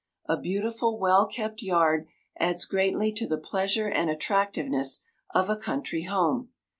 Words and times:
A 0.25 0.35
beautiful, 0.35 0.97
well 0.97 1.27
kept 1.27 1.61
yard 1.61 2.07
adds 2.35 2.65
greatly 2.65 3.11
to 3.11 3.27
the 3.27 3.37
pleasure 3.37 3.87
and 3.87 4.09
attractiveness 4.09 5.01
of 5.31 5.47
a 5.47 5.55
country 5.55 6.05
home. 6.05 6.49